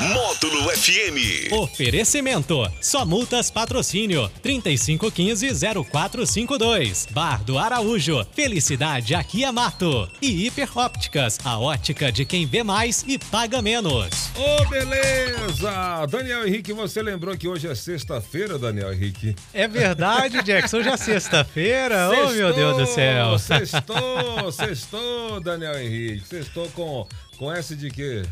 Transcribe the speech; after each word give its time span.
Módulo 0.00 0.68
FM. 0.70 1.52
Oferecimento. 1.52 2.68
Só 2.80 3.06
multas 3.06 3.48
patrocínio. 3.50 4.28
3515-0452. 4.42 7.12
Bar 7.12 7.44
do 7.44 7.56
Araújo. 7.56 8.26
Felicidade 8.34 9.14
aqui 9.14 9.44
é 9.44 9.52
mato. 9.52 10.10
E 10.20 10.46
Hiper 10.46 10.76
Ópticas. 10.76 11.38
A 11.44 11.60
ótica 11.60 12.10
de 12.10 12.24
quem 12.24 12.44
vê 12.44 12.64
mais 12.64 13.04
e 13.06 13.18
paga 13.18 13.62
menos. 13.62 14.30
Ô, 14.36 14.62
oh, 14.62 14.64
beleza! 14.68 16.06
Daniel 16.10 16.44
Henrique, 16.46 16.72
você 16.72 17.00
lembrou 17.00 17.36
que 17.36 17.46
hoje 17.46 17.68
é 17.68 17.74
sexta-feira, 17.74 18.58
Daniel 18.58 18.92
Henrique? 18.92 19.36
É 19.52 19.68
verdade, 19.68 20.42
Jackson. 20.42 20.78
Hoje 20.78 20.88
é 20.88 20.96
sexta-feira. 20.96 22.10
Ô, 22.10 22.26
oh, 22.26 22.30
meu 22.32 22.52
Deus 22.52 22.78
do 22.78 22.86
céu. 22.86 23.38
Sextou, 23.38 24.50
sextou, 24.50 25.38
Daniel 25.40 25.80
Henrique. 25.80 26.26
Sextou 26.26 26.68
com, 26.70 27.06
com 27.38 27.52
S 27.52 27.76
de 27.76 27.90
quê? 27.90 28.24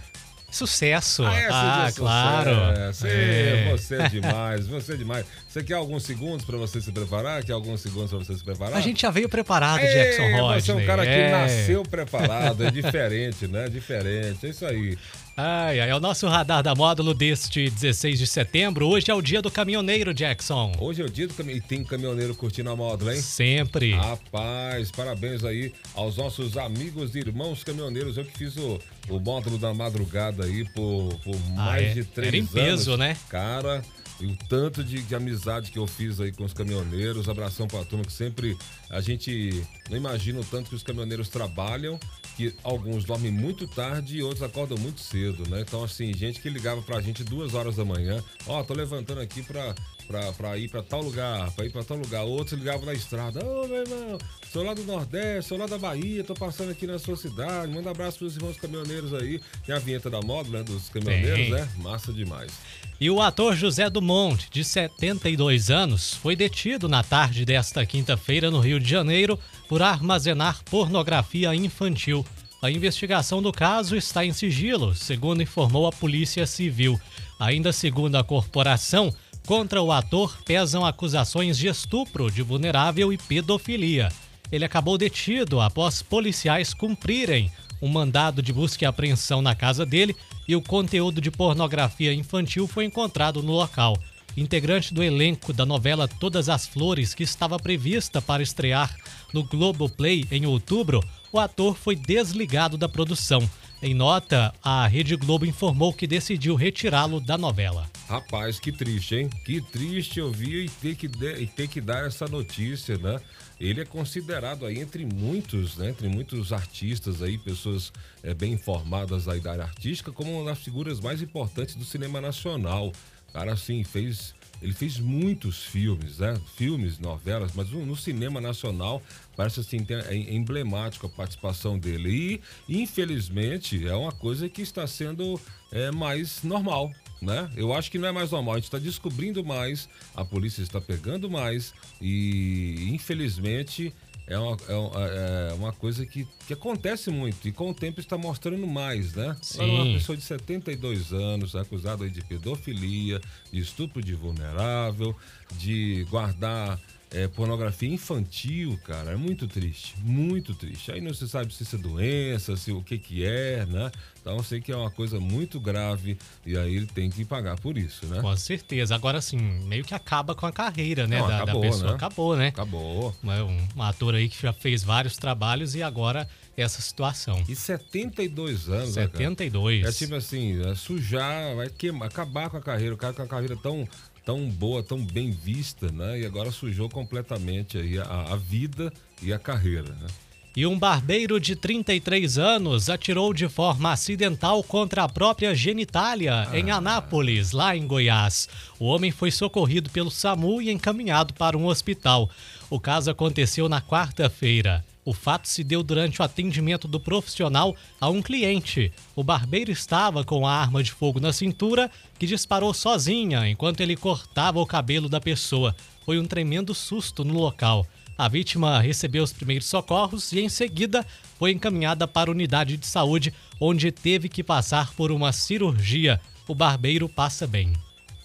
Sucesso. 0.52 1.24
Ah, 1.24 1.34
é, 1.34 1.48
ah 1.50 1.80
sucesso. 1.86 2.00
claro. 2.00 2.50
É. 2.50 2.92
Você 2.92 3.94
é 3.96 4.08
demais, 4.08 4.66
você 4.66 4.92
é 4.92 4.96
demais. 4.96 5.26
Você 5.48 5.64
quer 5.64 5.74
alguns 5.74 6.02
segundos 6.02 6.44
para 6.44 6.58
você 6.58 6.78
se 6.78 6.92
preparar? 6.92 7.42
Quer 7.42 7.52
alguns 7.52 7.80
segundos 7.80 8.10
para 8.10 8.18
você 8.18 8.34
se 8.34 8.44
preparar? 8.44 8.76
A 8.76 8.80
gente 8.82 9.00
já 9.00 9.10
veio 9.10 9.30
preparado, 9.30 9.80
Ei, 9.80 9.94
Jackson 9.94 10.30
Rodney. 10.36 10.60
Você 10.60 10.70
é 10.70 10.74
um 10.74 10.84
cara 10.84 11.02
que 11.04 11.10
é. 11.10 11.30
nasceu 11.30 11.82
preparado, 11.82 12.64
é 12.64 12.70
diferente, 12.70 13.46
né? 13.46 13.66
Diferente, 13.70 14.46
é 14.46 14.50
isso 14.50 14.66
aí. 14.66 14.98
Ai, 15.34 15.80
ai, 15.80 15.88
é 15.88 15.96
o 15.96 16.00
nosso 16.00 16.28
radar 16.28 16.62
da 16.62 16.74
módulo 16.74 17.14
deste 17.14 17.70
16 17.70 18.18
de 18.18 18.26
setembro. 18.26 18.86
Hoje 18.86 19.10
é 19.10 19.14
o 19.14 19.22
dia 19.22 19.40
do 19.40 19.50
caminhoneiro, 19.50 20.12
Jackson. 20.12 20.72
Hoje 20.78 21.00
é 21.00 21.04
o 21.06 21.08
dia 21.08 21.26
do 21.26 21.32
caminhoneiro. 21.32 21.64
E 21.64 21.68
tem 21.68 21.82
caminhoneiro 21.82 22.34
curtindo 22.34 22.68
a 22.70 22.76
módulo, 22.76 23.10
hein? 23.10 23.20
Sempre. 23.20 23.92
Rapaz, 23.92 24.90
parabéns 24.90 25.42
aí 25.42 25.72
aos 25.94 26.18
nossos 26.18 26.58
amigos 26.58 27.14
e 27.14 27.20
irmãos 27.20 27.64
caminhoneiros. 27.64 28.18
Eu 28.18 28.26
que 28.26 28.36
fiz 28.36 28.56
o, 28.58 28.78
o 29.08 29.18
módulo 29.18 29.56
da 29.56 29.72
madrugada 29.72 30.41
aí 30.42 30.64
por, 30.70 31.14
por 31.24 31.34
ah, 31.56 31.64
mais 31.64 31.82
é? 31.82 31.94
de 31.94 32.04
três 32.04 32.28
Era 32.28 32.36
em 32.36 32.40
anos. 32.40 32.52
peso, 32.52 32.96
né? 32.96 33.16
Cara, 33.28 33.82
e 34.20 34.26
o 34.26 34.36
tanto 34.48 34.84
de, 34.84 35.02
de, 35.02 35.14
amizade 35.14 35.72
que 35.72 35.78
eu 35.78 35.86
fiz 35.86 36.20
aí 36.20 36.30
com 36.30 36.44
os 36.44 36.52
caminhoneiros, 36.52 37.28
abração 37.28 37.66
pra 37.66 37.84
turma, 37.84 38.04
que 38.04 38.12
sempre 38.12 38.56
a 38.88 39.00
gente 39.00 39.64
não 39.90 39.96
imagina 39.96 40.38
o 40.38 40.44
tanto 40.44 40.70
que 40.70 40.76
os 40.76 40.82
caminhoneiros 40.82 41.28
trabalham, 41.28 41.98
que 42.36 42.54
alguns 42.62 43.04
dormem 43.04 43.32
muito 43.32 43.66
tarde 43.66 44.18
e 44.18 44.22
outros 44.22 44.42
acordam 44.42 44.78
muito 44.78 45.00
cedo, 45.00 45.48
né? 45.48 45.62
Então, 45.62 45.82
assim, 45.82 46.14
gente 46.14 46.40
que 46.40 46.48
ligava 46.48 46.80
pra 46.82 47.00
gente 47.00 47.24
duas 47.24 47.54
horas 47.54 47.76
da 47.76 47.84
manhã, 47.84 48.22
ó, 48.46 48.60
oh, 48.60 48.64
tô 48.64 48.74
levantando 48.74 49.20
aqui 49.20 49.42
pra, 49.42 49.74
pra, 50.06 50.32
pra 50.32 50.58
ir 50.58 50.68
pra 50.68 50.82
tal 50.82 51.02
lugar, 51.02 51.50
pra 51.52 51.64
ir 51.64 51.70
pra 51.70 51.82
tal 51.84 51.96
lugar. 51.96 52.22
Outros 52.22 52.58
ligavam 52.58 52.86
na 52.86 52.92
estrada, 52.92 53.44
ô 53.44 53.64
oh, 53.64 53.68
meu 53.68 53.78
irmão, 53.78 54.18
sou 54.52 54.62
lá 54.62 54.74
do 54.74 54.84
Nordeste, 54.84 55.48
sou 55.48 55.58
lá 55.58 55.66
da 55.66 55.78
Bahia, 55.78 56.22
tô 56.24 56.34
passando 56.34 56.70
aqui 56.70 56.86
na 56.86 56.98
sua 56.98 57.16
cidade, 57.16 57.72
manda 57.72 57.88
um 57.88 57.90
abraço 57.90 58.18
pros 58.18 58.36
irmãos 58.36 58.56
caminhoneiros 58.56 59.14
aí. 59.14 59.40
Tem 59.64 59.74
a 59.74 59.78
vinheta 59.78 60.10
da 60.10 60.20
moda, 60.20 60.48
né, 60.50 60.62
dos 60.62 60.88
caminhoneiros, 60.88 61.36
Bem. 61.36 61.50
né? 61.50 61.68
Massa 61.78 62.12
demais. 62.12 62.52
E 63.00 63.10
o 63.10 63.20
ator 63.20 63.56
José 63.56 63.90
Dumont, 63.90 64.48
de 64.50 64.62
72 64.62 65.70
anos, 65.70 66.14
foi 66.14 66.36
detido 66.36 66.88
na 66.88 67.02
tarde 67.02 67.44
desta 67.44 67.84
quinta-feira 67.84 68.50
no 68.50 68.60
Rio 68.60 68.78
de 68.78 68.88
Janeiro 68.88 69.38
por 69.68 69.82
armazenar 69.82 70.62
pornografia 70.64 71.54
infantil. 71.54 72.24
A 72.62 72.70
investigação 72.70 73.42
do 73.42 73.50
caso 73.50 73.96
está 73.96 74.24
em 74.24 74.32
sigilo, 74.32 74.94
segundo 74.94 75.42
informou 75.42 75.84
a 75.84 75.90
Polícia 75.90 76.46
Civil. 76.46 77.00
Ainda 77.40 77.72
segundo 77.72 78.14
a 78.14 78.22
corporação, 78.22 79.12
contra 79.46 79.82
o 79.82 79.90
ator 79.90 80.36
pesam 80.44 80.84
acusações 80.84 81.58
de 81.58 81.68
estupro 81.68 82.30
de 82.30 82.42
vulnerável 82.42 83.12
e 83.12 83.18
pedofilia. 83.18 84.10
Ele 84.50 84.64
acabou 84.64 84.98
detido 84.98 85.60
após 85.60 86.02
policiais 86.02 86.74
cumprirem 86.74 87.50
um 87.80 87.88
mandado 87.88 88.42
de 88.42 88.52
busca 88.52 88.84
e 88.84 88.86
apreensão 88.86 89.42
na 89.42 89.54
casa 89.54 89.84
dele 89.84 90.14
e 90.46 90.54
o 90.54 90.62
conteúdo 90.62 91.20
de 91.20 91.30
pornografia 91.30 92.14
infantil 92.14 92.68
foi 92.68 92.84
encontrado 92.84 93.42
no 93.42 93.52
local. 93.52 93.96
Integrante 94.36 94.94
do 94.94 95.02
elenco 95.02 95.52
da 95.52 95.66
novela 95.66 96.08
Todas 96.08 96.48
as 96.48 96.66
Flores, 96.66 97.12
que 97.12 97.22
estava 97.22 97.58
prevista 97.58 98.22
para 98.22 98.42
estrear 98.42 98.94
no 99.32 99.42
Globoplay 99.44 100.24
em 100.30 100.46
outubro, 100.46 101.00
o 101.30 101.38
ator 101.38 101.76
foi 101.76 101.96
desligado 101.96 102.78
da 102.78 102.88
produção. 102.88 103.48
Em 103.84 103.94
nota, 103.94 104.54
a 104.62 104.86
Rede 104.86 105.16
Globo 105.16 105.44
informou 105.44 105.92
que 105.92 106.06
decidiu 106.06 106.54
retirá-lo 106.54 107.18
da 107.18 107.36
novela. 107.36 107.90
Rapaz, 108.08 108.60
que 108.60 108.70
triste, 108.70 109.16
hein? 109.16 109.28
Que 109.44 109.60
triste 109.60 110.20
ouvir 110.20 110.66
e 110.66 110.68
ter 110.68 110.94
que, 110.94 111.08
de, 111.08 111.42
e 111.42 111.48
ter 111.48 111.66
que 111.66 111.80
dar 111.80 112.06
essa 112.06 112.28
notícia, 112.28 112.96
né? 112.96 113.20
Ele 113.58 113.80
é 113.80 113.84
considerado 113.84 114.66
aí 114.66 114.78
entre 114.78 115.04
muitos, 115.04 115.76
né? 115.76 115.90
Entre 115.90 116.06
muitos 116.06 116.52
artistas 116.52 117.22
aí, 117.22 117.36
pessoas 117.36 117.92
é, 118.22 118.32
bem 118.32 118.52
informadas 118.52 119.26
aí 119.26 119.40
da 119.40 119.50
área 119.50 119.64
artística, 119.64 120.12
como 120.12 120.32
uma 120.32 120.52
das 120.52 120.62
figuras 120.62 121.00
mais 121.00 121.20
importantes 121.20 121.74
do 121.74 121.84
cinema 121.84 122.20
nacional. 122.20 122.92
Cara, 123.32 123.54
assim, 123.54 123.82
fez 123.82 124.32
ele 124.62 124.72
fez 124.72 124.98
muitos 124.98 125.64
filmes, 125.64 126.18
né? 126.18 126.40
Filmes, 126.56 126.98
novelas, 127.00 127.52
mas 127.54 127.68
no 127.70 127.96
cinema 127.96 128.40
nacional 128.40 129.02
parece 129.36 129.58
assim 129.58 129.84
é 130.08 130.14
emblemático 130.14 131.06
a 131.06 131.08
participação 131.08 131.76
dele. 131.76 132.40
E, 132.68 132.80
infelizmente, 132.80 133.86
é 133.86 133.94
uma 133.94 134.12
coisa 134.12 134.48
que 134.48 134.62
está 134.62 134.86
sendo 134.86 135.40
é, 135.72 135.90
mais 135.90 136.44
normal. 136.44 136.92
Né? 137.20 137.50
Eu 137.56 137.72
acho 137.72 137.90
que 137.90 137.98
não 137.98 138.08
é 138.08 138.12
mais 138.12 138.30
normal. 138.30 138.54
A 138.54 138.58
gente 138.58 138.64
está 138.66 138.78
descobrindo 138.78 139.44
mais, 139.44 139.88
a 140.14 140.24
polícia 140.24 140.62
está 140.62 140.80
pegando 140.80 141.28
mais 141.28 141.74
e, 142.00 142.88
infelizmente, 142.92 143.92
é 144.32 144.38
uma, 144.38 144.56
é 144.68 144.74
uma, 144.74 145.06
é 145.06 145.52
uma 145.54 145.72
coisa 145.72 146.06
que, 146.06 146.26
que 146.46 146.52
acontece 146.52 147.10
muito 147.10 147.46
e 147.46 147.52
com 147.52 147.70
o 147.70 147.74
tempo 147.74 148.00
está 148.00 148.16
mostrando 148.16 148.66
mais, 148.66 149.14
né? 149.14 149.36
Sim. 149.42 149.62
Uma 149.62 149.84
pessoa 149.84 150.16
de 150.16 150.22
72 150.22 151.12
anos 151.12 151.54
acusada 151.54 152.08
de 152.08 152.22
pedofilia, 152.22 153.20
de 153.52 153.60
estupro 153.60 154.02
de 154.02 154.14
vulnerável, 154.14 155.14
de 155.58 156.06
guardar 156.10 156.80
é, 157.12 157.28
pornografia 157.28 157.92
infantil, 157.92 158.78
cara, 158.84 159.12
é 159.12 159.16
muito 159.16 159.46
triste, 159.46 159.94
muito 160.02 160.54
triste. 160.54 160.90
Aí 160.90 161.00
não 161.00 161.12
se 161.12 161.28
sabe 161.28 161.52
se 161.52 161.62
isso 161.62 161.76
é 161.76 161.78
doença, 161.78 162.56
se 162.56 162.72
o 162.72 162.82
que 162.82 162.98
que 162.98 163.24
é, 163.24 163.66
né? 163.66 163.92
Então 164.20 164.36
eu 164.36 164.42
sei 164.42 164.60
que 164.60 164.72
é 164.72 164.76
uma 164.76 164.90
coisa 164.90 165.20
muito 165.20 165.60
grave 165.60 166.16
e 166.46 166.56
aí 166.56 166.74
ele 166.74 166.86
tem 166.86 167.10
que 167.10 167.24
pagar 167.24 167.58
por 167.58 167.76
isso, 167.76 168.06
né? 168.06 168.20
Com 168.20 168.34
certeza. 168.36 168.94
Agora, 168.94 169.18
assim, 169.18 169.36
meio 169.36 169.84
que 169.84 169.94
acaba 169.94 170.34
com 170.34 170.46
a 170.46 170.52
carreira, 170.52 171.06
né? 171.06 171.18
Não, 171.18 171.28
da, 171.28 171.42
acabou, 171.42 171.60
da 171.60 171.68
pessoa. 171.68 171.90
Né? 171.90 171.96
Acabou, 171.96 172.36
né? 172.36 172.48
Acabou. 172.48 173.14
Um, 173.22 173.78
um 173.78 173.82
ator 173.82 174.14
aí 174.14 174.28
que 174.28 174.40
já 174.40 174.52
fez 174.52 174.82
vários 174.82 175.16
trabalhos 175.16 175.74
e 175.74 175.82
agora 175.82 176.26
essa 176.56 176.80
situação. 176.80 177.42
E 177.48 177.54
72 177.54 178.68
anos, 178.68 178.94
72. 178.94 179.82
Né, 179.82 179.88
é 179.88 179.92
tipo 179.92 180.14
assim, 180.14 180.62
é 180.66 180.74
sujar, 180.74 181.56
vai 181.56 181.68
queimar, 181.68 182.08
acabar 182.08 182.48
com 182.48 182.56
a 182.56 182.60
carreira. 182.60 182.94
O 182.94 182.98
cara 182.98 183.12
com 183.12 183.22
a 183.22 183.26
carreira 183.26 183.56
tão 183.56 183.86
tão 184.24 184.48
boa, 184.48 184.82
tão 184.82 184.98
bem 185.04 185.30
vista, 185.30 185.90
né? 185.90 186.20
E 186.20 186.26
agora 186.26 186.50
sujou 186.50 186.88
completamente 186.88 187.78
aí 187.78 187.98
a, 187.98 188.32
a 188.32 188.36
vida 188.36 188.92
e 189.22 189.32
a 189.32 189.38
carreira, 189.38 189.88
né? 190.00 190.06
E 190.54 190.66
um 190.66 190.78
barbeiro 190.78 191.40
de 191.40 191.56
33 191.56 192.36
anos 192.36 192.90
atirou 192.90 193.32
de 193.32 193.48
forma 193.48 193.90
acidental 193.90 194.62
contra 194.62 195.04
a 195.04 195.08
própria 195.08 195.54
genitália 195.54 196.46
ah. 196.50 196.58
em 196.58 196.70
Anápolis, 196.70 197.52
lá 197.52 197.74
em 197.74 197.86
Goiás. 197.86 198.50
O 198.78 198.84
homem 198.84 199.10
foi 199.10 199.30
socorrido 199.30 199.88
pelo 199.88 200.10
SAMU 200.10 200.60
e 200.60 200.70
encaminhado 200.70 201.32
para 201.32 201.56
um 201.56 201.64
hospital. 201.64 202.28
O 202.68 202.78
caso 202.78 203.10
aconteceu 203.10 203.66
na 203.66 203.80
quarta-feira. 203.80 204.84
O 205.04 205.12
fato 205.12 205.48
se 205.48 205.64
deu 205.64 205.82
durante 205.82 206.20
o 206.20 206.24
atendimento 206.24 206.86
do 206.86 207.00
profissional 207.00 207.74
a 208.00 208.08
um 208.08 208.22
cliente. 208.22 208.92
O 209.16 209.24
barbeiro 209.24 209.72
estava 209.72 210.24
com 210.24 210.46
a 210.46 210.54
arma 210.54 210.82
de 210.82 210.92
fogo 210.92 211.18
na 211.18 211.32
cintura 211.32 211.90
que 212.18 212.26
disparou 212.26 212.72
sozinha 212.72 213.48
enquanto 213.48 213.80
ele 213.80 213.96
cortava 213.96 214.60
o 214.60 214.66
cabelo 214.66 215.08
da 215.08 215.20
pessoa. 215.20 215.74
Foi 216.04 216.20
um 216.20 216.24
tremendo 216.24 216.74
susto 216.74 217.24
no 217.24 217.34
local. 217.34 217.86
A 218.16 218.28
vítima 218.28 218.80
recebeu 218.80 219.24
os 219.24 219.32
primeiros 219.32 219.66
socorros 219.66 220.32
e, 220.32 220.40
em 220.40 220.48
seguida, 220.48 221.04
foi 221.38 221.50
encaminhada 221.50 222.06
para 222.06 222.30
a 222.30 222.32
unidade 222.32 222.76
de 222.76 222.86
saúde, 222.86 223.34
onde 223.60 223.90
teve 223.90 224.28
que 224.28 224.44
passar 224.44 224.92
por 224.94 225.10
uma 225.10 225.32
cirurgia. 225.32 226.20
O 226.46 226.54
barbeiro 226.54 227.08
passa 227.08 227.46
bem. 227.46 227.72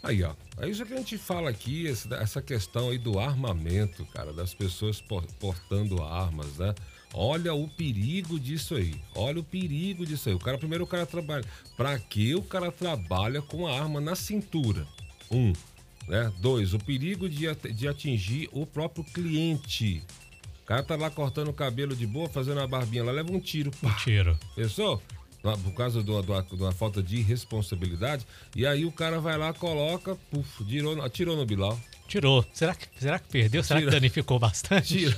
Aí, 0.03 0.23
ó. 0.23 0.46
É 0.59 0.67
isso 0.67 0.85
que 0.85 0.93
a 0.93 0.97
gente 0.97 1.17
fala 1.17 1.49
aqui, 1.51 1.87
essa 1.87 2.41
questão 2.41 2.89
aí 2.89 2.97
do 2.97 3.19
armamento, 3.19 4.05
cara, 4.07 4.33
das 4.33 4.55
pessoas 4.55 5.01
portando 5.39 6.03
armas, 6.03 6.57
né? 6.57 6.73
Olha 7.13 7.53
o 7.53 7.67
perigo 7.67 8.39
disso 8.39 8.75
aí. 8.75 8.95
Olha 9.15 9.39
o 9.39 9.43
perigo 9.43 10.05
disso 10.05 10.29
aí. 10.29 10.35
O 10.35 10.39
cara, 10.39 10.57
primeiro 10.57 10.83
o 10.83 10.87
cara 10.87 11.05
trabalha. 11.05 11.45
Pra 11.75 11.97
que 11.99 12.35
o 12.35 12.41
cara 12.41 12.71
trabalha 12.71 13.41
com 13.41 13.67
a 13.67 13.79
arma 13.79 14.01
na 14.01 14.15
cintura? 14.15 14.85
Um. 15.31 15.53
Né? 16.07 16.31
Dois, 16.39 16.73
o 16.73 16.79
perigo 16.79 17.29
de, 17.29 17.45
de 17.73 17.87
atingir 17.87 18.49
o 18.51 18.65
próprio 18.65 19.03
cliente. 19.03 20.03
O 20.63 20.65
cara 20.65 20.83
tá 20.83 20.95
lá 20.95 21.09
cortando 21.09 21.47
o 21.49 21.53
cabelo 21.53 21.95
de 21.95 22.05
boa, 22.05 22.27
fazendo 22.27 22.59
a 22.59 22.67
barbinha 22.67 23.03
lá, 23.03 23.11
leva 23.11 23.31
um 23.31 23.39
tiro. 23.39 23.71
Um 23.81 23.93
tiro. 23.95 24.37
Pensou? 24.55 25.01
Por 25.55 25.71
causa 25.73 26.03
de 26.03 26.11
uma 26.11 26.71
falta 26.71 27.01
de 27.01 27.21
responsabilidade. 27.21 28.25
E 28.55 28.65
aí 28.65 28.85
o 28.85 28.91
cara 28.91 29.19
vai 29.19 29.37
lá, 29.37 29.53
coloca, 29.53 30.17
puf, 30.31 30.65
tirou, 30.65 31.01
atirou 31.01 31.37
no 31.37 31.45
Bilal. 31.45 31.79
Tirou. 32.07 32.45
Será 32.53 32.73
que, 32.73 32.87
será 32.97 33.19
que 33.19 33.27
perdeu? 33.27 33.61
Será 33.61 33.79
Tira. 33.79 33.91
que 33.91 33.97
danificou 33.97 34.39
bastante? 34.39 34.97
Tira. 34.97 35.17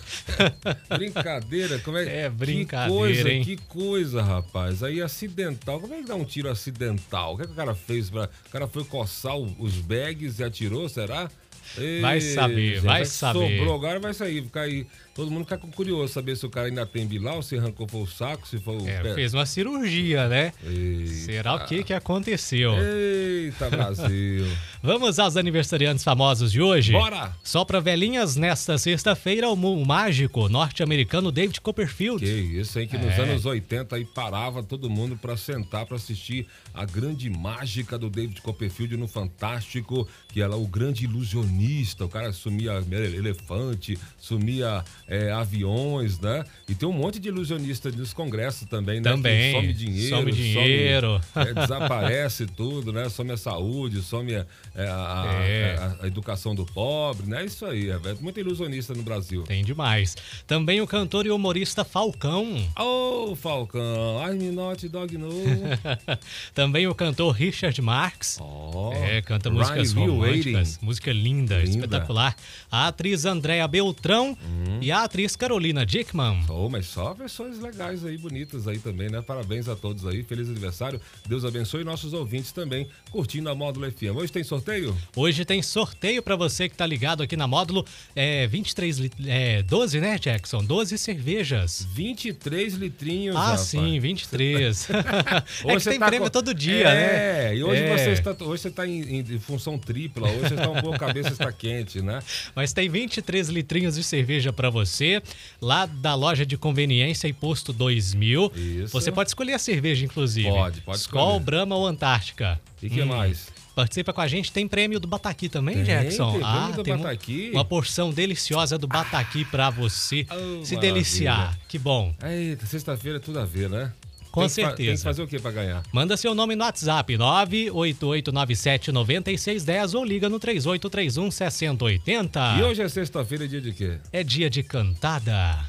brincadeira, 0.90 1.80
como 1.80 1.98
é? 1.98 2.24
É 2.24 2.30
brincadeira, 2.30 2.92
que 2.92 2.98
coisa, 2.98 3.30
hein? 3.30 3.44
Que 3.44 3.58
coisa, 3.58 4.24
rapaz. 4.24 4.82
Aí 4.82 5.00
acidental. 5.00 5.80
Como 5.80 5.94
é 5.94 5.98
que 5.98 6.08
dá 6.08 6.16
um 6.16 6.26
tiro 6.26 6.50
acidental? 6.50 7.36
O 7.36 7.38
que, 7.38 7.44
é 7.44 7.46
que 7.46 7.52
o 7.52 7.56
cara 7.56 7.76
fez? 7.76 8.10
Pra... 8.10 8.24
O 8.48 8.50
cara 8.50 8.68
foi 8.68 8.84
coçar 8.84 9.38
os 9.38 9.76
bags 9.76 10.40
e 10.40 10.44
atirou, 10.44 10.90
será? 10.90 11.30
Ei, 11.78 12.02
vai 12.02 12.22
saber, 12.22 12.76
gente, 12.76 12.86
vai 12.86 13.06
saber. 13.06 13.58
Sobrou, 13.58 13.76
agora 13.76 14.00
vai 14.00 14.14
sair, 14.14 14.44
ficar 14.44 14.62
aí 14.62 14.86
Todo 15.20 15.32
mundo 15.32 15.44
fica 15.44 15.58
curioso 15.58 16.14
saber 16.14 16.38
se 16.38 16.46
o 16.46 16.50
cara 16.50 16.68
ainda 16.68 16.86
tem 16.86 17.06
bilau, 17.06 17.42
se 17.42 17.58
arrancou 17.58 17.86
foi 17.86 18.04
o 18.04 18.08
saco, 18.08 18.48
se 18.48 18.58
foi 18.58 18.78
o 18.78 18.88
é, 18.88 19.02
pé. 19.02 19.16
Fez 19.16 19.34
uma 19.34 19.46
cirurgia, 19.46 20.30
né? 20.30 20.54
Eita. 20.64 21.14
Será 21.14 21.56
o 21.56 21.66
que 21.66 21.84
que 21.84 21.94
aconteceu? 21.94 22.72
Eita, 22.78 23.70
Brasil. 23.70 24.48
Vamos 24.82 25.20
aos 25.20 25.36
aniversariantes 25.36 26.06
famosos 26.06 26.54
de 26.54 26.62
hoje? 26.62 26.94
Bora! 26.94 27.36
Só 27.44 27.66
pra 27.66 27.82
velhinhas, 27.82 28.38
nesta 28.38 28.78
sexta-feira, 28.78 29.50
o 29.50 29.86
mágico 29.86 30.48
norte-americano 30.48 31.34
David 31.34 31.60
Copperfield. 31.60 32.24
Que 32.24 32.32
isso, 32.32 32.80
hein? 32.80 32.88
Que 32.88 32.98
nos 32.98 33.12
é. 33.12 33.22
anos 33.24 33.46
80 33.46 33.98
aí 33.98 34.06
parava 34.06 34.64
todo 34.64 34.90
mundo 34.90 35.18
pra 35.18 35.36
sentar 35.36 35.86
pra 35.86 35.98
assistir 35.98 36.48
a 36.74 36.86
grande 36.86 37.30
mágica 37.30 37.98
do 37.98 38.10
David 38.10 38.40
Copperfield 38.42 38.96
no 38.96 39.08
Fantástico, 39.08 40.08
que 40.30 40.42
era 40.42 40.56
o 40.56 40.66
grande 40.66 41.04
ilusionista. 41.04 41.59
O 42.00 42.10
cara 42.10 42.32
sumia 42.32 42.84
elefante, 42.92 43.98
sumia 44.18 44.84
é, 45.08 45.32
aviões, 45.32 46.20
né? 46.20 46.44
E 46.68 46.76
tem 46.76 46.88
um 46.88 46.94
monte 46.94 47.20
de 47.20 47.28
ilusionistas 47.30 47.96
nos 47.96 48.14
congressos 48.14 48.68
também, 48.68 49.02
né? 49.02 49.12
Também. 49.12 49.54
Que 49.54 49.60
some 49.60 49.74
dinheiro. 49.74 50.18
Some 50.18 50.32
dinheiro. 50.32 51.22
Some, 51.34 51.50
é, 51.50 51.54
desaparece 51.54 52.46
tudo, 52.56 52.94
né? 52.94 53.10
Some 53.10 53.32
a 53.32 53.38
saúde, 53.38 54.02
some 54.02 54.36
a, 54.36 54.46
é, 54.76 54.88
a, 54.88 55.42
é. 55.44 55.78
a, 55.78 56.04
a, 56.04 56.08
educação 56.08 56.56
do 56.56 56.66
pobre, 56.66 57.28
né? 57.28 57.46
Isso 57.46 57.66
aí, 57.66 57.90
é 57.90 58.00
muito 58.20 58.40
ilusionista 58.40 58.94
no 58.94 59.04
Brasil. 59.04 59.44
Tem 59.44 59.64
demais. 59.64 60.16
Também 60.48 60.82
o 60.82 60.88
cantor 60.88 61.26
e 61.26 61.32
humorista 61.32 61.84
Falcão. 61.84 62.56
Ô, 62.78 63.32
oh, 63.32 63.36
Falcão, 63.36 64.20
I'm 64.26 64.52
not 64.52 64.88
dog 64.88 65.18
no. 65.18 65.30
também 66.54 66.88
o 66.88 66.96
cantor 66.96 67.34
Richard 67.34 67.82
Marx. 67.82 68.38
Oh, 68.42 68.92
é, 68.94 69.22
canta 69.22 69.50
músicas 69.50 69.94
românticas. 69.94 70.80
Música 70.82 71.12
linda, 71.12 71.49
linda, 71.58 71.70
espetacular. 71.70 72.36
A 72.72 72.88
atriz 72.88 73.26
Andréa 73.26 73.68
Beltrão 73.68 74.38
hum. 74.44 74.80
e 74.82 74.92
a 74.92 75.04
atriz 75.04 75.36
Carolina 75.36 75.86
Dickman. 75.86 76.46
Oh, 76.50 76.70
mas 76.70 76.86
só 76.88 77.14
versões 77.14 77.60
legais 77.60 78.06
aí, 78.06 78.18
bonitas 78.18 78.68
aí 78.68 78.80
também, 78.80 79.10
né? 79.10 79.22
Parabéns 79.22 79.68
a 79.68 79.76
todos 79.76 80.06
aí, 80.06 80.24
feliz 80.24 80.48
aniversário. 80.50 81.00
Deus 81.28 81.44
abençoe 81.46 81.84
nossos 81.84 82.14
ouvintes 82.14 82.52
também, 82.52 82.88
curtindo 83.12 83.50
a 83.50 83.56
Módulo 83.56 83.92
FM. 83.92 84.16
Hoje 84.16 84.32
tem 84.32 84.44
sorteio? 84.44 84.96
Hoje 85.16 85.46
tem 85.46 85.62
sorteio 85.62 86.22
para 86.22 86.36
você 86.36 86.70
que 86.70 86.76
tá 86.76 86.86
ligado 86.86 87.24
aqui 87.24 87.36
na 87.36 87.48
Módulo. 87.48 87.86
É 88.16 88.48
23, 88.48 89.10
é 89.28 89.64
12, 89.64 90.00
né, 90.00 90.18
Jackson? 90.18 90.64
12 90.64 90.98
cervejas. 90.98 91.88
23 91.94 92.74
litrinhos, 92.76 93.36
Ah, 93.36 93.40
rapaz. 93.40 93.62
sim, 93.62 94.00
23. 94.00 94.88
é 95.66 95.76
que 95.78 95.84
tem 95.84 96.00
tá 96.00 96.08
prêmio 96.08 96.28
com... 96.28 96.32
todo 96.32 96.54
dia, 96.54 96.88
é, 96.90 96.94
né? 96.94 97.50
É, 97.50 97.56
e 97.56 97.64
hoje 97.64 97.82
é. 97.82 97.98
você 97.98 98.12
está, 98.12 98.36
hoje 98.44 98.62
você 98.64 98.72
tá 98.72 98.88
em, 98.88 99.20
em 99.20 99.40
função 99.40 99.78
tripla, 99.78 100.28
hoje 100.30 100.50
você 100.50 100.54
está 100.54 100.70
um 100.70 100.82
pouco, 100.82 101.04
a 101.04 101.14
cabeça 101.30 101.44
está 101.44 101.52
quente, 101.52 102.02
né? 102.02 102.20
Mas 102.56 102.74
tem 102.74 102.90
23 102.90 103.50
litrinhos 103.50 103.96
de 103.96 104.04
cerveja 104.04 104.52
para 104.52 104.70
você 104.70 105.22
lá 105.62 105.86
da 105.86 106.16
loja 106.16 106.46
de 106.46 106.58
conveniência 106.58 107.28
e 107.28 107.34
posto 107.34 107.72
2000. 107.74 108.52
Isso. 108.56 108.92
Você 108.92 109.12
pode 109.12 109.30
escolher 109.30 109.54
a 109.54 109.60
cerveja, 109.60 110.06
inclusive. 110.06 110.50
Pode, 110.50 110.82
pode 110.82 111.00
Skol, 111.00 111.22
escolher. 111.22 111.44
Brahma 111.44 111.76
ou 111.76 111.88
Antártica. 111.88 112.60
E 112.82 112.88
o 112.88 112.90
que 112.90 113.02
hum. 113.02 113.06
mais? 113.08 113.48
Participa 113.76 114.12
com 114.12 114.20
a 114.20 114.28
gente, 114.28 114.52
tem 114.52 114.68
prêmio 114.68 115.00
do 115.00 115.08
Bataqui 115.08 115.48
também, 115.48 115.76
tem, 115.76 115.84
Jackson? 115.86 116.34
Tem 116.34 116.42
ah, 116.44 116.72
do 116.76 116.84
tem 116.84 116.98
Bataqui. 116.98 117.52
uma 117.54 117.64
porção 117.64 118.12
deliciosa 118.12 118.78
do 118.78 118.88
Bataqui 118.88 119.44
ah, 119.44 119.52
para 119.52 119.70
você 119.70 120.26
oh, 120.30 120.66
se 120.66 120.76
maravilha. 120.76 120.80
deliciar. 120.82 121.60
Que 121.66 121.80
bom. 121.80 122.14
Eita, 122.22 122.66
sexta-feira 122.66 123.20
é 123.20 123.22
tudo 123.22 123.40
a 123.40 123.46
ver, 123.46 123.70
né? 123.70 123.94
Com 124.32 124.42
tem 124.42 124.50
certeza. 124.50 124.78
tem 124.78 124.96
que 124.96 125.02
fazer 125.04 125.24
o 125.24 125.28
que 125.28 125.40
para 125.40 125.52
ganhar? 125.52 125.82
Manda 125.92 126.16
seu 126.16 126.34
nome 126.36 126.56
no 126.56 126.64
WhatsApp 126.64 127.14
988979610 127.18 129.94
ou 129.96 130.06
liga 130.06 130.30
no 130.30 130.40
3831 130.40 131.32
6080. 131.32 132.56
E 132.60 132.64
hoje 132.64 132.82
é 132.82 132.88
sexta-feira, 132.90 133.46
é 133.46 133.48
dia 133.48 133.62
de 133.62 133.72
quê? 133.74 133.98
É 134.12 134.24
dia 134.24 134.50
de 134.50 134.64
cantada. 134.64 135.60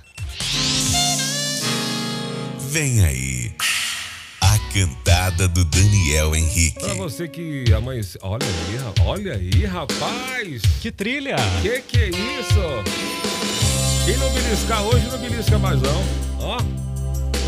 Vem 2.70 3.04
aí. 3.04 3.52
A 4.40 4.58
cantada 4.72 5.46
do 5.48 5.64
Daniel 5.64 6.34
Henrique. 6.36 6.78
Pra 6.80 6.94
você 6.94 7.26
que 7.28 7.64
amanhece. 7.72 8.18
Olha 8.22 8.46
aí, 8.46 8.78
olha 9.04 9.32
aí, 9.34 9.64
rapaz! 9.64 10.62
Que 10.80 10.90
trilha! 10.92 11.36
Que 11.62 11.80
que 11.82 11.98
é 11.98 12.08
isso? 12.08 12.60
Quem 14.04 14.16
não 14.16 14.32
beliscar 14.32 14.82
hoje 14.82 15.06
não 15.08 15.18
belisca 15.18 15.58
mais 15.58 15.80
não. 15.82 16.02
Ó. 16.40 16.58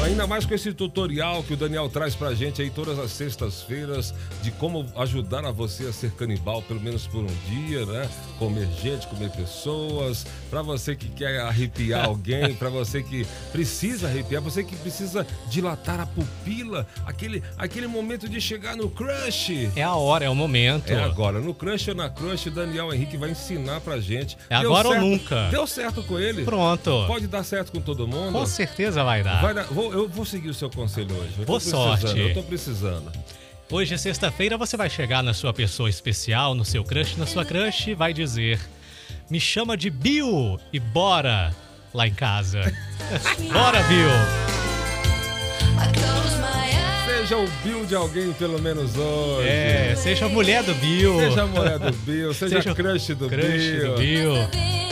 Ainda 0.03 0.27
mais 0.27 0.45
com 0.45 0.53
esse 0.53 0.73
tutorial 0.73 1.45
que 1.45 1.55
o 1.55 1.57
Daniel 1.57 1.89
traz 1.89 2.15
pra 2.15 2.35
gente 2.35 2.61
aí 2.61 2.69
todas 2.71 2.99
as 2.99 3.13
sextas-feiras 3.13 4.13
de 4.43 4.51
como 4.51 4.85
ajudar 4.97 5.45
a 5.45 5.53
você 5.53 5.85
a 5.85 5.93
ser 5.93 6.11
canibal, 6.11 6.61
pelo 6.63 6.81
menos 6.81 7.07
por 7.07 7.21
um 7.21 7.35
dia, 7.49 7.87
né? 7.87 8.09
Comer 8.39 8.69
gente, 8.83 9.07
comer 9.07 9.31
pessoas. 9.31 10.27
Pra 10.51 10.61
você 10.61 10.97
que 10.97 11.09
quer 11.09 11.41
arrepiar 11.41 12.07
alguém, 12.07 12.53
pra 12.55 12.69
você 12.69 13.01
que 13.01 13.25
precisa 13.53 14.09
arrepiar, 14.09 14.43
você 14.43 14.65
que 14.65 14.75
precisa 14.75 15.25
dilatar 15.49 16.01
a 16.01 16.07
pupila, 16.07 16.85
aquele, 17.07 17.43
aquele 17.57 17.87
momento 17.87 18.29
de 18.29 18.41
chegar 18.41 18.77
no 18.77 18.91
crush. 18.91 19.71
É 19.77 19.83
a 19.83 19.95
hora, 19.95 20.25
é 20.25 20.29
o 20.29 20.35
momento. 20.35 20.91
É 20.91 21.03
agora. 21.03 21.39
No 21.39 21.55
crush 21.55 21.89
ou 21.89 21.95
na 21.95 22.11
crush, 22.11 22.47
o 22.47 22.51
Daniel 22.51 22.93
Henrique 22.93 23.17
vai 23.17 23.31
ensinar 23.31 23.81
pra 23.81 24.01
gente. 24.01 24.37
É 24.51 24.59
Deu 24.61 24.73
agora 24.73 24.89
certo, 24.89 25.03
ou 25.03 25.11
nunca. 25.11 25.49
Deu 25.49 25.67
certo 25.67 26.03
com 26.03 26.19
ele? 26.19 26.45
Pronto. 26.45 27.05
Pode 27.07 27.29
dar 27.29 27.45
certo 27.45 27.71
com 27.71 27.81
todo 27.81 28.09
mundo? 28.09 28.33
Com 28.33 28.47
certeza 28.47 29.05
vai 29.05 29.23
dar. 29.23 29.41
Vai 29.41 29.55
dar. 29.55 29.65
Vou, 29.65 29.92
eu 29.93 30.09
vou 30.09 30.25
seguir 30.25 30.49
o 30.49 30.55
seu 30.55 30.71
conselho 30.71 31.15
hoje. 31.15 31.35
Eu 31.39 31.45
Boa 31.45 31.61
sorte. 31.61 32.19
Eu 32.19 32.35
tô 32.35 32.43
precisando. 32.43 33.13
Hoje 33.71 33.95
é 33.95 33.97
sexta-feira, 33.97 34.59
você 34.59 34.77
vai 34.77 34.91
chegar 34.91 35.23
na 35.23 35.33
sua 35.33 35.53
pessoa 35.53 35.89
especial, 35.89 36.55
no 36.55 36.65
seu 36.65 36.85
crush, 36.85 37.17
na 37.17 37.27
sua 37.27 37.45
crush 37.45 37.89
e 37.89 37.95
vai 37.95 38.13
dizer: 38.13 38.61
Me 39.31 39.41
chama 39.41 39.77
de 39.77 39.89
Bill 39.89 40.59
e 40.73 40.79
bora 40.79 41.55
lá 41.95 42.07
em 42.07 42.15
casa. 42.15 42.61
bora, 43.53 43.83
Bill! 43.85 44.11
Seja 47.07 47.37
o 47.39 47.49
Bill 47.63 47.87
de 47.87 47.95
alguém, 47.95 48.33
pelo 48.33 48.61
menos 48.61 48.97
hoje. 48.97 49.49
É, 49.49 49.95
seja 49.97 50.27
a 50.27 50.29
mulher 50.29 50.63
do 50.65 50.75
Bill. 50.75 51.19
Seja 51.19 51.43
a 51.45 51.47
mulher 51.47 51.79
do 51.79 51.93
Bill, 51.93 52.35
seja, 52.35 52.57
seja 52.57 52.75
crush 52.75 53.15
do 53.15 53.29
crush 53.29 53.43
Bill. 53.43 53.95
Do 53.95 53.97
Bill. 53.97 54.92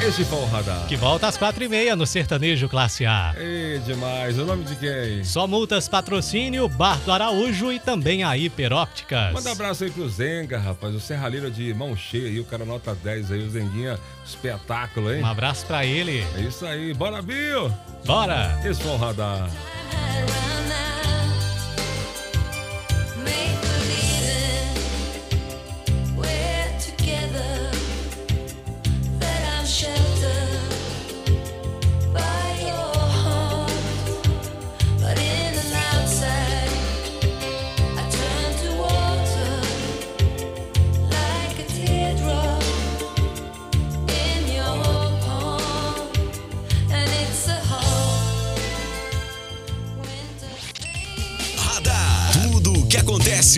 Esse 0.00 0.24
foi 0.24 0.38
o 0.38 0.44
radar. 0.46 0.86
Que 0.86 0.96
volta 0.96 1.26
às 1.26 1.36
quatro 1.36 1.62
e 1.62 1.68
meia 1.68 1.96
no 1.96 2.06
Sertanejo 2.06 2.68
Classe 2.68 3.04
A. 3.04 3.34
E 3.36 3.80
demais. 3.84 4.38
O 4.38 4.44
nome 4.44 4.64
de 4.64 4.76
quem? 4.76 5.24
Só 5.24 5.46
Multas 5.46 5.88
Patrocínio, 5.88 6.68
Bar 6.68 6.98
do 7.00 7.10
Araújo 7.12 7.72
e 7.72 7.80
também 7.80 8.22
a 8.22 8.36
Hiperópticas. 8.36 9.32
Manda 9.34 9.50
um 9.50 9.52
abraço 9.52 9.84
aí 9.84 9.90
pro 9.90 10.08
Zenga, 10.08 10.58
rapaz. 10.58 10.94
O 10.94 11.00
serralheiro 11.00 11.50
de 11.50 11.74
mão 11.74 11.96
cheia 11.96 12.28
aí. 12.28 12.40
O 12.40 12.44
cara 12.44 12.64
nota 12.64 12.94
10 12.94 13.32
aí. 13.32 13.42
O 13.42 13.50
Zenguinha, 13.50 13.98
espetáculo, 14.24 15.12
hein? 15.12 15.20
Um 15.22 15.26
abraço 15.26 15.66
pra 15.66 15.84
ele. 15.84 16.24
É 16.36 16.40
isso 16.42 16.64
aí. 16.64 16.94
Bora, 16.94 17.20
Bill! 17.20 17.70
Bora! 18.06 18.58
Esse 18.64 18.80
foi 18.82 18.92
o 18.92 18.96
radar. 18.96 19.50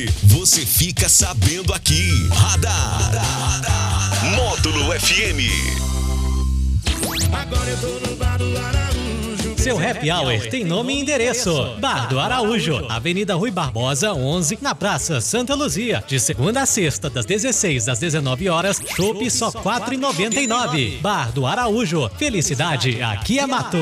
Acontece, 0.00 0.06
você 0.24 0.64
fica 0.64 1.08
sabendo 1.08 1.72
aqui. 1.72 2.28
Radar. 2.30 3.12
Radar. 3.12 4.34
Módulo 4.36 4.92
FM. 4.98 5.40
Agora 7.32 7.70
eu 7.70 7.76
tô 7.78 8.08
no 8.08 8.16
bar 8.16 8.38
do 8.38 8.56
Araújo. 8.56 9.10
Seu 9.56 9.78
happy 9.78 10.10
hour 10.10 10.40
tem 10.48 10.64
nome 10.64 10.94
e 10.94 11.00
endereço. 11.00 11.76
Bar 11.78 12.08
do 12.08 12.18
Araújo, 12.18 12.86
Avenida 12.88 13.34
Rui 13.34 13.50
Barbosa, 13.50 14.14
11, 14.14 14.58
na 14.62 14.74
Praça 14.74 15.20
Santa 15.20 15.54
Luzia. 15.54 16.02
De 16.06 16.18
segunda 16.18 16.62
a 16.62 16.66
sexta, 16.66 17.10
das 17.10 17.26
16 17.26 17.88
às 17.88 17.98
19 17.98 18.48
horas, 18.48 18.80
chopp 18.96 19.30
só 19.30 19.48
R$ 19.50 19.60
4,99. 19.60 21.00
Bar 21.00 21.30
do 21.32 21.46
Araújo. 21.46 22.10
Felicidade, 22.16 23.02
aqui 23.02 23.38
é 23.38 23.46
Mato. 23.46 23.76